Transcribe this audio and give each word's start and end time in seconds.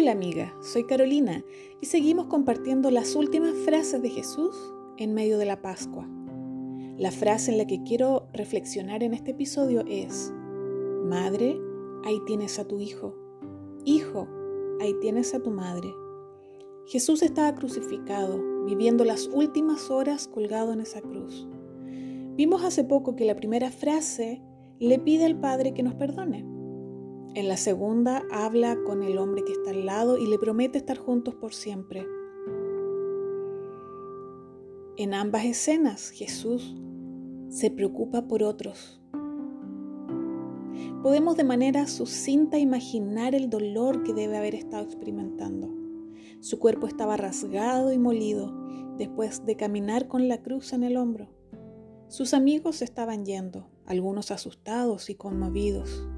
Hola 0.00 0.12
amiga, 0.12 0.54
soy 0.60 0.84
Carolina 0.84 1.44
y 1.80 1.86
seguimos 1.86 2.28
compartiendo 2.28 2.92
las 2.92 3.16
últimas 3.16 3.52
frases 3.64 4.00
de 4.00 4.10
Jesús 4.10 4.54
en 4.96 5.12
medio 5.12 5.38
de 5.38 5.44
la 5.44 5.60
Pascua. 5.60 6.08
La 6.96 7.10
frase 7.10 7.50
en 7.50 7.58
la 7.58 7.66
que 7.66 7.82
quiero 7.82 8.28
reflexionar 8.32 9.02
en 9.02 9.12
este 9.12 9.32
episodio 9.32 9.82
es, 9.88 10.32
Madre, 11.04 11.58
ahí 12.04 12.20
tienes 12.26 12.60
a 12.60 12.64
tu 12.64 12.78
hijo. 12.78 13.16
Hijo, 13.84 14.28
ahí 14.80 14.94
tienes 15.00 15.34
a 15.34 15.40
tu 15.40 15.50
madre. 15.50 15.92
Jesús 16.86 17.24
estaba 17.24 17.56
crucificado, 17.56 18.40
viviendo 18.66 19.04
las 19.04 19.26
últimas 19.26 19.90
horas 19.90 20.28
colgado 20.28 20.72
en 20.72 20.80
esa 20.80 21.00
cruz. 21.00 21.48
Vimos 22.36 22.62
hace 22.62 22.84
poco 22.84 23.16
que 23.16 23.24
la 23.24 23.34
primera 23.34 23.72
frase 23.72 24.44
le 24.78 25.00
pide 25.00 25.24
al 25.24 25.40
Padre 25.40 25.74
que 25.74 25.82
nos 25.82 25.94
perdone. 25.94 26.57
En 27.38 27.46
la 27.46 27.56
segunda 27.56 28.24
habla 28.32 28.76
con 28.84 29.04
el 29.04 29.16
hombre 29.16 29.44
que 29.44 29.52
está 29.52 29.70
al 29.70 29.86
lado 29.86 30.18
y 30.18 30.26
le 30.26 30.40
promete 30.40 30.76
estar 30.76 30.98
juntos 30.98 31.36
por 31.36 31.54
siempre. 31.54 32.04
En 34.96 35.14
ambas 35.14 35.44
escenas 35.44 36.10
Jesús 36.10 36.74
se 37.48 37.70
preocupa 37.70 38.26
por 38.26 38.42
otros. 38.42 39.00
Podemos 41.00 41.36
de 41.36 41.44
manera 41.44 41.86
sucinta 41.86 42.58
imaginar 42.58 43.36
el 43.36 43.48
dolor 43.48 44.02
que 44.02 44.14
debe 44.14 44.36
haber 44.36 44.56
estado 44.56 44.82
experimentando. 44.82 45.72
Su 46.40 46.58
cuerpo 46.58 46.88
estaba 46.88 47.16
rasgado 47.16 47.92
y 47.92 47.98
molido 47.98 48.52
después 48.96 49.46
de 49.46 49.54
caminar 49.54 50.08
con 50.08 50.26
la 50.26 50.42
cruz 50.42 50.72
en 50.72 50.82
el 50.82 50.96
hombro. 50.96 51.28
Sus 52.08 52.34
amigos 52.34 52.82
estaban 52.82 53.24
yendo, 53.24 53.70
algunos 53.86 54.32
asustados 54.32 55.08
y 55.08 55.14
conmovidos. 55.14 56.08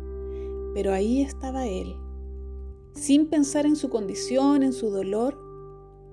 Pero 0.75 0.93
ahí 0.93 1.23
estaba 1.23 1.67
él. 1.67 1.95
Sin 2.95 3.27
pensar 3.27 3.67
en 3.67 3.77
su 3.77 3.89
condición, 3.89 4.63
en 4.63 4.73
su 4.73 4.91
dolor, 4.91 5.39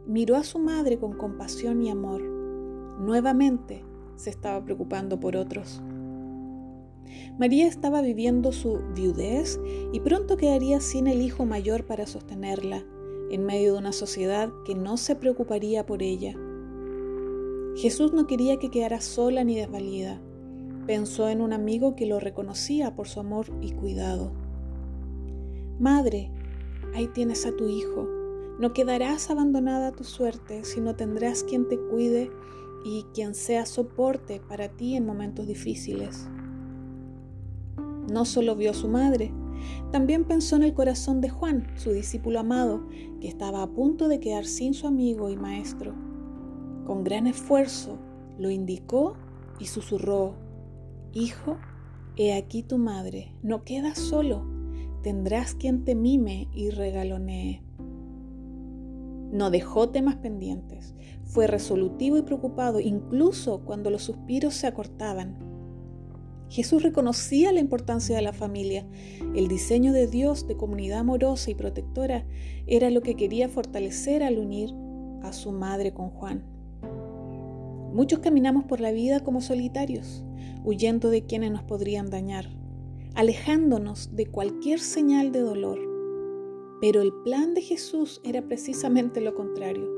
miró 0.07 0.35
a 0.35 0.43
su 0.43 0.59
madre 0.59 0.97
con 0.97 1.13
compasión 1.13 1.81
y 1.83 1.89
amor. 1.89 2.21
Nuevamente 2.21 3.83
se 4.15 4.29
estaba 4.29 4.63
preocupando 4.63 5.19
por 5.19 5.35
otros. 5.35 5.81
María 7.37 7.67
estaba 7.67 8.01
viviendo 8.01 8.51
su 8.51 8.79
viudez 8.95 9.59
y 9.91 9.99
pronto 9.99 10.37
quedaría 10.37 10.81
sin 10.81 11.07
el 11.07 11.21
hijo 11.21 11.45
mayor 11.45 11.85
para 11.85 12.07
sostenerla, 12.07 12.83
en 13.29 13.45
medio 13.45 13.73
de 13.73 13.79
una 13.79 13.91
sociedad 13.91 14.49
que 14.65 14.75
no 14.75 14.97
se 14.97 15.15
preocuparía 15.15 15.85
por 15.85 16.01
ella. 16.01 16.35
Jesús 17.75 18.13
no 18.13 18.25
quería 18.25 18.57
que 18.57 18.71
quedara 18.71 19.01
sola 19.01 19.43
ni 19.43 19.55
desvalida. 19.55 20.19
Pensó 20.87 21.29
en 21.29 21.41
un 21.41 21.53
amigo 21.53 21.95
que 21.95 22.07
lo 22.07 22.19
reconocía 22.19 22.95
por 22.95 23.07
su 23.07 23.19
amor 23.19 23.47
y 23.61 23.71
cuidado. 23.71 24.31
Madre, 25.79 26.31
ahí 26.95 27.07
tienes 27.07 27.45
a 27.45 27.55
tu 27.55 27.67
hijo. 27.67 28.07
No 28.59 28.73
quedarás 28.73 29.29
abandonada 29.29 29.89
a 29.89 29.91
tu 29.91 30.03
suerte, 30.03 30.63
sino 30.63 30.95
tendrás 30.95 31.43
quien 31.43 31.67
te 31.67 31.77
cuide 31.77 32.31
y 32.83 33.05
quien 33.13 33.35
sea 33.35 33.67
soporte 33.67 34.41
para 34.41 34.69
ti 34.69 34.95
en 34.95 35.05
momentos 35.05 35.45
difíciles. 35.45 36.27
No 38.11 38.25
solo 38.25 38.55
vio 38.55 38.71
a 38.71 38.73
su 38.73 38.87
madre, 38.87 39.31
también 39.91 40.23
pensó 40.23 40.55
en 40.55 40.63
el 40.63 40.73
corazón 40.73 41.21
de 41.21 41.29
Juan, 41.29 41.67
su 41.75 41.91
discípulo 41.91 42.39
amado, 42.39 42.87
que 43.21 43.27
estaba 43.27 43.61
a 43.61 43.69
punto 43.69 44.07
de 44.07 44.19
quedar 44.19 44.45
sin 44.45 44.73
su 44.73 44.87
amigo 44.87 45.29
y 45.29 45.37
maestro. 45.37 45.93
Con 46.87 47.03
gran 47.03 47.27
esfuerzo 47.27 47.99
lo 48.39 48.49
indicó 48.49 49.15
y 49.59 49.65
susurró, 49.65 50.33
Hijo, 51.13 51.57
he 52.15 52.33
aquí 52.33 52.63
tu 52.63 52.79
madre, 52.79 53.31
no 53.43 53.63
quedas 53.63 53.99
solo 53.99 54.56
tendrás 55.01 55.55
quien 55.55 55.83
te 55.83 55.95
mime 55.95 56.47
y 56.53 56.69
regalonee. 56.69 57.63
No 59.31 59.51
dejó 59.51 59.89
temas 59.89 60.15
pendientes, 60.15 60.95
fue 61.25 61.47
resolutivo 61.47 62.17
y 62.17 62.21
preocupado 62.21 62.79
incluso 62.79 63.63
cuando 63.65 63.89
los 63.89 64.03
suspiros 64.03 64.53
se 64.53 64.67
acortaban. 64.67 65.37
Jesús 66.49 66.81
reconocía 66.81 67.51
la 67.51 67.59
importancia 67.59 68.15
de 68.15 68.21
la 68.21 68.31
familia. 68.31 68.87
El 69.35 69.49
diseño 69.49 69.91
de 69.91 70.07
Dios 70.07 70.47
de 70.47 70.55
comunidad 70.55 70.99
amorosa 70.99 71.51
y 71.51 71.55
protectora 71.55 72.25
era 72.67 72.89
lo 72.89 73.01
que 73.01 73.15
quería 73.15 73.49
fortalecer 73.49 74.23
al 74.23 74.39
unir 74.39 74.73
a 75.23 75.33
su 75.33 75.51
madre 75.51 75.93
con 75.93 76.09
Juan. 76.09 76.45
Muchos 77.93 78.19
caminamos 78.19 78.63
por 78.63 78.79
la 78.79 78.91
vida 78.91 79.19
como 79.19 79.41
solitarios, 79.41 80.23
huyendo 80.63 81.09
de 81.09 81.25
quienes 81.25 81.51
nos 81.51 81.63
podrían 81.63 82.09
dañar 82.09 82.47
alejándonos 83.17 84.15
de 84.15 84.27
cualquier 84.27 84.79
señal 84.79 85.31
de 85.31 85.39
dolor. 85.39 85.79
Pero 86.79 87.01
el 87.01 87.11
plan 87.23 87.55
de 87.55 87.61
Jesús 87.61 88.21
era 88.23 88.43
precisamente 88.43 89.21
lo 89.21 89.33
contrario. 89.33 89.89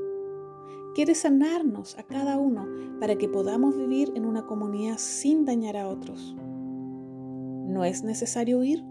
Quiere 0.94 1.14
sanarnos 1.14 1.98
a 1.98 2.02
cada 2.02 2.38
uno 2.38 2.66
para 2.98 3.16
que 3.16 3.28
podamos 3.28 3.76
vivir 3.76 4.10
en 4.16 4.24
una 4.24 4.46
comunidad 4.46 4.96
sin 4.96 5.44
dañar 5.44 5.76
a 5.76 5.86
otros. 5.86 6.34
No 6.38 7.84
es 7.84 8.02
necesario 8.02 8.58
huir, 8.58 8.82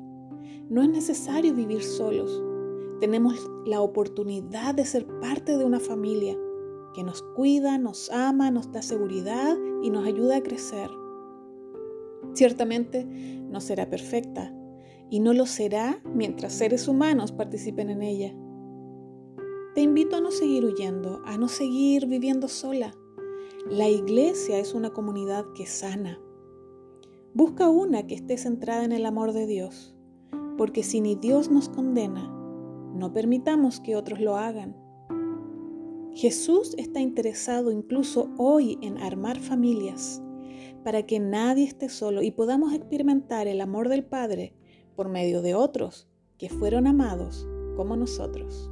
no 0.69 0.83
es 0.83 0.89
necesario 0.89 1.55
vivir 1.55 1.81
solos. 1.81 2.43
Tenemos 2.99 3.49
la 3.65 3.81
oportunidad 3.81 4.75
de 4.75 4.85
ser 4.85 5.07
parte 5.19 5.57
de 5.57 5.65
una 5.65 5.79
familia 5.79 6.37
que 6.93 7.03
nos 7.03 7.23
cuida, 7.35 7.79
nos 7.79 8.11
ama, 8.11 8.51
nos 8.51 8.71
da 8.71 8.83
seguridad 8.83 9.57
y 9.81 9.89
nos 9.89 10.05
ayuda 10.05 10.37
a 10.37 10.43
crecer. 10.43 10.91
Ciertamente 12.33 13.05
no 13.05 13.61
será 13.61 13.89
perfecta 13.89 14.53
y 15.09 15.19
no 15.19 15.33
lo 15.33 15.45
será 15.45 16.01
mientras 16.05 16.53
seres 16.53 16.87
humanos 16.87 17.31
participen 17.31 17.89
en 17.89 18.01
ella. 18.01 18.33
Te 19.75 19.81
invito 19.81 20.17
a 20.17 20.21
no 20.21 20.31
seguir 20.31 20.65
huyendo, 20.65 21.21
a 21.25 21.37
no 21.37 21.47
seguir 21.47 22.05
viviendo 22.05 22.47
sola. 22.47 22.93
La 23.69 23.89
iglesia 23.89 24.59
es 24.59 24.73
una 24.73 24.91
comunidad 24.91 25.45
que 25.55 25.65
sana. 25.65 26.19
Busca 27.33 27.69
una 27.69 28.07
que 28.07 28.15
esté 28.15 28.37
centrada 28.37 28.83
en 28.83 28.91
el 28.91 29.05
amor 29.05 29.33
de 29.33 29.45
Dios, 29.45 29.95
porque 30.57 30.83
si 30.83 31.01
ni 31.01 31.15
Dios 31.15 31.49
nos 31.49 31.69
condena, 31.69 32.27
no 32.93 33.13
permitamos 33.13 33.79
que 33.79 33.95
otros 33.95 34.19
lo 34.19 34.37
hagan. 34.37 34.75
Jesús 36.13 36.75
está 36.77 36.99
interesado 36.99 37.71
incluso 37.71 38.29
hoy 38.37 38.77
en 38.81 38.97
armar 38.97 39.39
familias 39.39 40.21
para 40.89 41.05
que 41.05 41.19
nadie 41.19 41.65
esté 41.65 41.87
solo 41.87 42.23
y 42.23 42.31
podamos 42.31 42.73
experimentar 42.73 43.47
el 43.47 43.61
amor 43.61 43.89
del 43.89 44.03
Padre 44.03 44.55
por 44.95 45.07
medio 45.07 45.43
de 45.43 45.53
otros 45.53 46.07
que 46.39 46.49
fueron 46.49 46.87
amados 46.87 47.45
como 47.75 47.95
nosotros. 47.95 48.71